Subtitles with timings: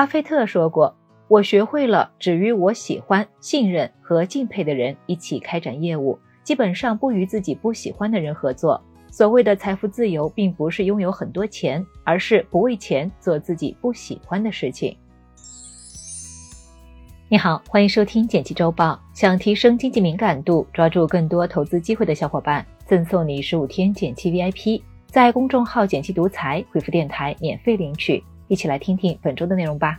[0.00, 0.96] 巴菲特说过
[1.28, 8.82] ：“我学会了只与我喜欢、信任和敬佩的人一起开展业务，基本上不与自己不喜欢的人合作。”
[9.12, 14.96] 所谓的财富自由，并不是拥有很多钱，而是不为钱做自己不喜欢的事情。
[17.28, 18.98] 你好，欢迎收听简七周报。
[19.12, 28.24] 想提升经济敏感度，抓住更多投资机会的小伙伴，赠送你十五天简七 VIP，在公众号“简七独裁回复“电台”免费领取。
[28.50, 29.96] 一起来听听本周的内容吧。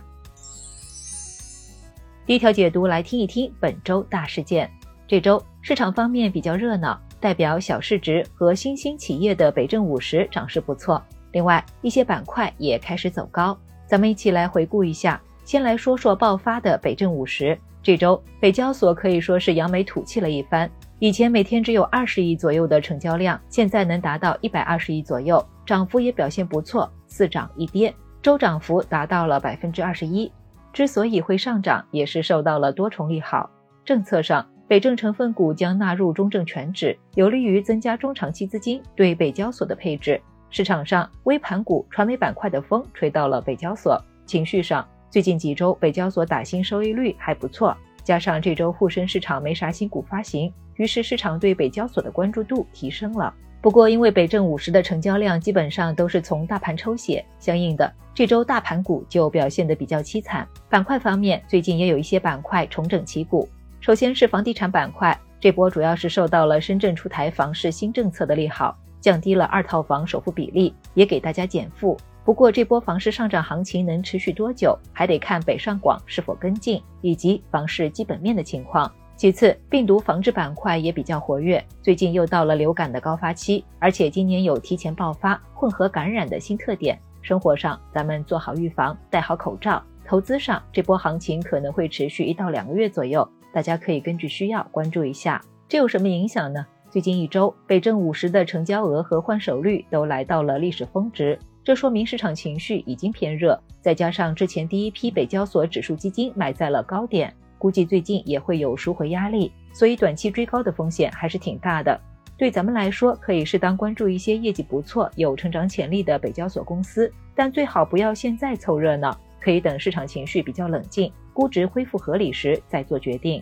[2.26, 4.70] 第一条解读，来听一听本周大事件。
[5.08, 7.00] 这周市场方面比较热闹。
[7.18, 13.56] 代表小市值和新兴企业的北证五十涨势不错，另外一些板块也开始走高。
[13.86, 17.56] 咱们一起来回顾一下，先来说说爆发的北证五十。
[17.80, 30.30] 这周北交所可以说是扬眉吐气了一番，以前每天只有二十亿左右的成交量，现在能达到一百二十亿左右，涨幅也表现不错，四涨一跌，周涨幅达到了百分之二十一。
[30.72, 33.50] 之所以会上涨，也是受到了多重利好，
[33.84, 34.46] 政策上。
[34.68, 40.18] 北证成分股将纳入中证全指，有利于增加中长期资金对北交所的配置。
[40.48, 44.00] 市场上，微盘股、传媒板块的风吹到了北交所。
[44.24, 53.34] 情绪上，最近几周北交所打新收益率还不错，加上这周沪深市场没啥新股发行，于是市场对北交所的关注度提升了。
[53.62, 60.46] 不过，因为北证五十的成交量基本上都是从大盘抽血，相应的这周大盘股就表现得比较凄惨。
[60.68, 63.48] 板块方面，最近也有一些板块重整旗鼓。
[63.80, 71.96] 首先是房地产板块，这波主要是受到了深圳出台房市新政策的利好，降低了二套房首付比例，也给大家减负。
[72.24, 78.92] 不过这波房市上涨行情能持续多久，还得看北上广是否跟进，以及房市基本面的情况。
[79.16, 86.98] 其次，病毒防治板块也比较活跃，最近又到了流感的高发期，而且今年有提前爆发、混合感染的新特点。
[87.20, 93.26] 生活上，咱们做好预防，戴好口罩；投资上，这波行情可能会持续一到两个月左右。
[93.52, 96.66] 大家可以根据需要关注一下，这有什么影响呢？
[96.90, 103.56] 最近一周，北证五十的成交额和换手率都来到了历史峰值，这说明市场情绪已经偏热。
[103.80, 111.96] 再加上之前第一批北交所指数基金买在了高点，估计最近也会有赎回压力，所以短期追高的风险还是挺大的。
[112.36, 119.16] 对咱们来说，可以适当关注一些业绩不错、有成长潜力的北交所公司，但最好不要现在凑热闹。
[119.40, 123.40] 可以等市场情绪比较冷静，估值恢复合理时再做决定。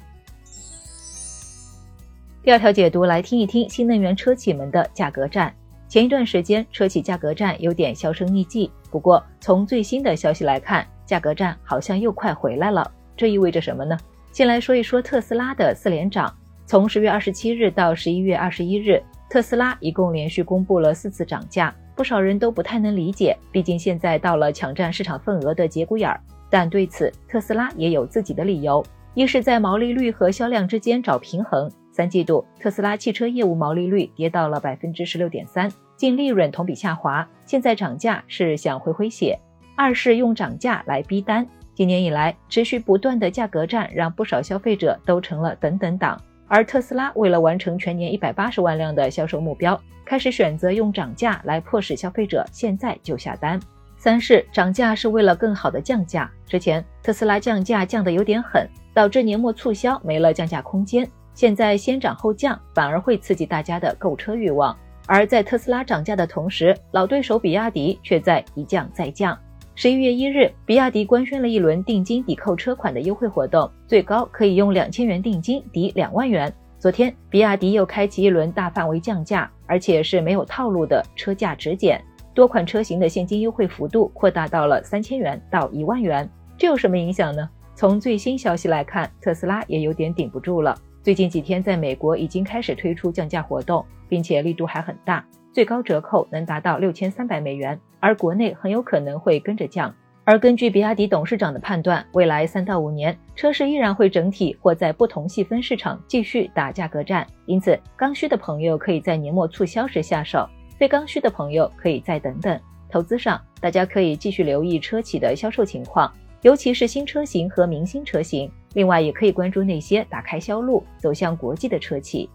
[2.43, 5.55] 第二条解读来听一听新能源车企们的价格战。
[5.89, 12.93] 前一段时间车企价格战有点销声匿迹，不过从最新的消息来看，价格战好像又快回来了。
[13.17, 13.99] 这意味着什么呢？
[14.33, 16.33] 先来说一说特斯拉的四连涨。
[16.65, 21.75] 从十月二十七日到十一月二十一日，特斯拉一共连续公布了四次涨价。
[21.97, 26.21] 不少人都不太能理解，毕竟现在到了抢占市场份额的节骨眼儿。
[26.49, 28.83] 但对此，特斯拉也有自己的理由：
[29.15, 31.71] 一是，在毛利率和销量之间找平衡。
[31.93, 37.29] 三季度，特斯拉汽车业务毛利率跌到了百分之十六点三，净利润同比下滑。
[37.45, 39.37] 现在涨价是想回回血。
[39.77, 41.47] 二是用涨价来逼单。
[41.81, 46.21] 今年以来，持续不断的价格战让不少消费者都成了等等党。
[46.47, 53.59] 而特斯拉为了完成全年一百八十万辆的销售目标，开始选择用涨价来迫使消费者现在就下单。
[53.97, 56.31] 三是涨价是为了更好的降价。
[56.47, 61.09] 之前特斯拉降价降得有点狠，导致年末促销没了降价空间。
[61.33, 64.77] 现在先涨后降，反而会刺激大家的购车欲望。
[65.07, 69.35] 而在特斯拉涨价的同时，老对手比亚迪却在一降再降。
[69.83, 76.53] 十一月一日，比亚迪官宣了一轮定金抵扣车款的优惠活动，最高可以用两千元定金抵两万元。
[76.79, 81.99] 昨天，比亚迪又开启一轮大范围降价，而且是没有套路的车价直减，
[82.35, 86.31] 多款车型的现金优惠幅度扩大到了三千元到一万元。
[86.59, 87.49] 这有什么影响呢？
[87.75, 90.77] 从最新消息来看，特斯拉也有点顶不住了。
[91.03, 95.25] 最近几天，在美国已经开始推出降价活动，并且力度还很大。
[95.53, 99.93] 最高折扣能达到六千三百美元，而国内很有可能会跟着降。
[100.23, 107.27] 而根据比亚迪董事长的判断，未来三到五年车市依然会整体或在不同细分市场继续打价格战。
[107.47, 110.49] 因此，刚需的朋友可以在年末促销时下手，
[110.79, 112.61] 非刚需的朋友可以再等等。
[112.89, 116.13] 投资上，大家可以继续留意车企的销售情况，
[116.43, 118.49] 尤其是新车型和明星车型。
[118.75, 122.31] 另外，也可以关注那些打开销路、走向国际的车企。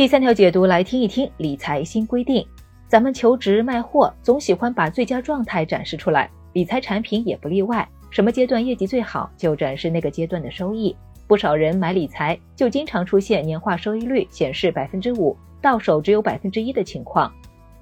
[0.00, 2.42] 第三条解读来听一听理财新规定。
[2.88, 7.86] 咱们求职卖货总喜欢把最佳状态展示出来，理财产品也不例外。
[8.08, 10.96] 什么阶段业绩最好，就展示那个阶段的收益。
[11.26, 17.30] 不少人买理财就经常出现年化收益率显示百分之五，到手只有百分之一的情况。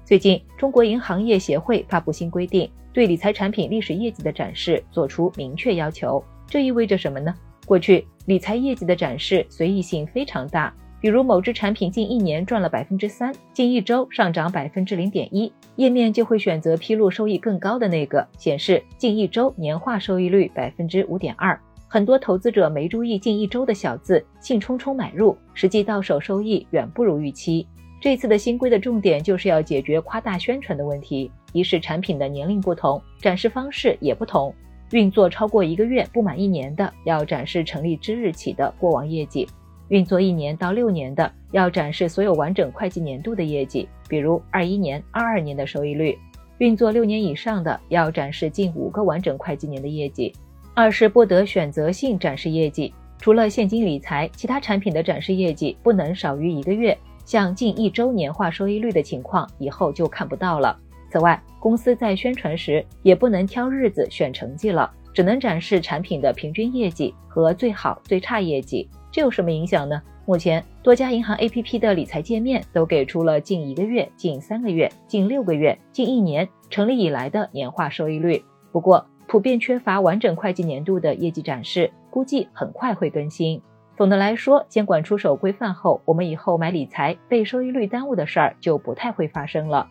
[0.03, 6.21] 最近，中国银行业协会发布新规定，对理财产品历史业绩的展示作出明确要求。
[6.45, 7.33] 这意味着什么呢？
[7.65, 21.57] 过去理财业绩的展示随意性非常大，比如某只产品近一年赚了百分之三，近一周上涨百分之零点一，页面就会选择披露收益更高的那个，显示近一周年化收益率百分之五点二。
[21.87, 27.65] 很多投资者没注意近一周的小字，兴冲冲买入，实际到手收益远不如预期。
[28.01, 31.31] 这次的新规的重点就是要解决夸大宣传的问题。
[31.51, 34.53] 一是产品的年龄不同，展示方式也不同。
[34.91, 39.47] 运作超过一个月不满一年的，要展示成立之日起的过往业绩；
[39.89, 46.15] 运作一年到六年的，要展示所有完整会计年度的业绩，比如二一年、二二年的收益率；
[46.59, 50.31] 运作六年以上的，要展示近五个完整会计年的业绩。
[50.75, 56.97] 二是不得选择性展示业绩，除了现金理财，其他产品的展示业绩不能少于一个月。
[57.25, 60.75] 像近一周年化收益率的情况，以后就看不到了。
[61.11, 68.89] 此外，公司在宣传时也不能挑日子选成绩了，只能展示产品的平均业绩和最好、最差业绩。
[69.11, 70.01] 这有什么影响呢？
[70.25, 78.43] 目前多家银行 APP 的理财界面都给出了近一个月、近三个月、近六个月、近一年成立以来的年化收益率。
[78.71, 83.59] 不过，普遍缺乏完整会计年度的业绩展示，估计很快会更新。
[83.97, 89.89] 总的来说，监管出手规范后，我们以后买理财被收益率耽误的事儿就不太会发生了。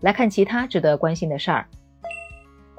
[0.00, 1.66] 来看其他值得关心的事儿。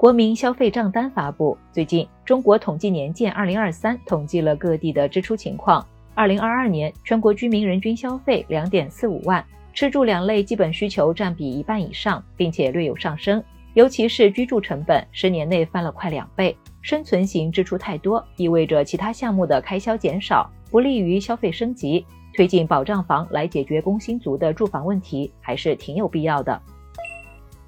[0.02, 5.86] 国民消费账单发布，最近中国统计年鉴二零二三统计了各地的支出情况。
[6.12, 13.40] 二零二二年全国居民人均消费两点四五万，吃住两类基本需求占比一半以上，并且略有上升，
[13.74, 16.56] 尤其是居住成本，十年内翻了快两倍。
[16.80, 22.04] 生存型支出太多，意味着其他项目的开销减少，不利于消费升级。
[22.34, 26.60] 推进保障房来解决工薪族的住房问题，还是挺有必要的。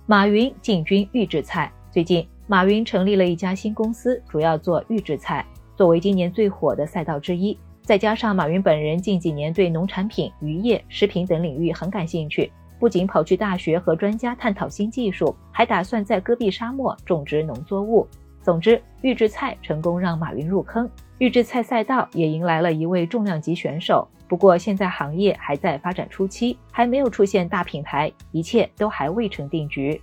[0.04, 5.46] 马云进军预制菜，最近马云成立了一家新公司，主要做预制菜，
[5.76, 7.56] 作为今年最火的赛道之一。
[7.82, 12.50] 再加上马云本人近几年对农产品、渔业、食品等领域很感兴趣，
[12.80, 18.08] 不仅跑去大学和专家探讨新技术，还打算在戈壁沙漠种植农作物。
[18.42, 24.08] 总之，预制菜成功让马云入坑，预制菜赛道也迎来了一位重量级选手。
[24.26, 30.02] 不过，现在行业还在发展初期，还没有出现大品牌，一切都还未成定局。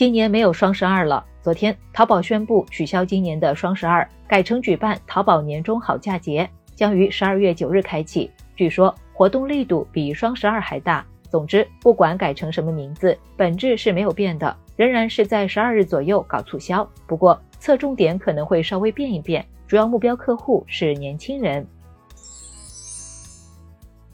[0.00, 8.30] 今年没有双十二了，昨天淘宝宣布取消今年的双十二，改成举办淘宝年终好价节，将于十二月九日开启。
[8.56, 11.04] 据说活动力度比双十二还大。
[11.28, 14.56] 总之，不管改成什么名字，本质是没有变的。
[14.74, 21.66] 仍然是在十二日左右搞促销，不过侧重点可能会稍微变一变，主要目标客户是年轻人。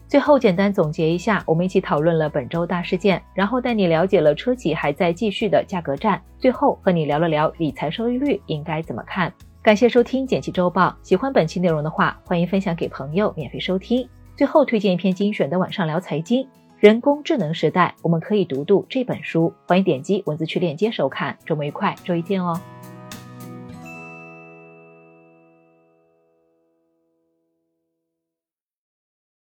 [0.07, 9.31] 最后简单总结一下，我们一起讨论了本周大事件，然后带你了解了车企还在继续的价格战，最后和你聊了聊理财收益率应该怎么看。
[9.61, 14.07] 感谢收听简七周报，喜欢本期内容的话，欢迎分享给朋友免费收听。
[14.37, 16.47] 最后推荐一篇精选的晚上聊财经。
[16.79, 19.51] 人工智能时代，我们可以读读这本书。
[19.67, 21.37] 欢迎点击文字区链接收看。
[21.45, 22.57] 周末愉快，周一见哦。